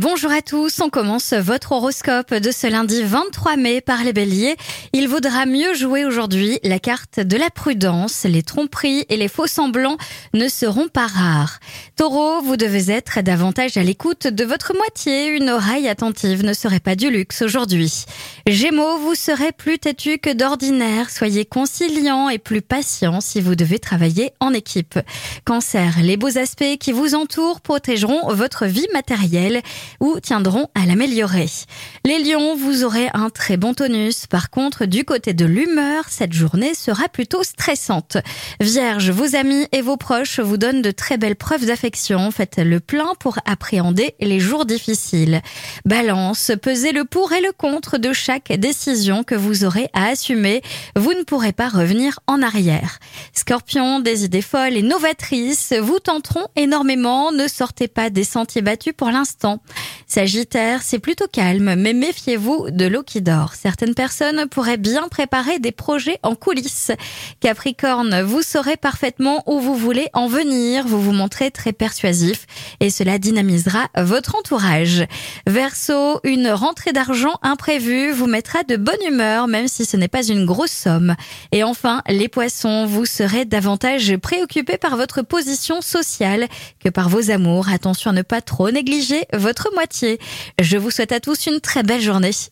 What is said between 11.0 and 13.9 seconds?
rares. Taureau, vous devez être davantage à